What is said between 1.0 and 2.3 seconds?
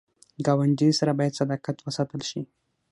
باید صداقت وساتل